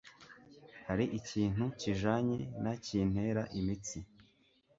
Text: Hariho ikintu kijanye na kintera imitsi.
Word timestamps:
Hariho 0.87 1.13
ikintu 1.19 1.63
kijanye 1.79 2.37
na 2.63 2.73
kintera 2.83 3.43
imitsi. 3.59 3.99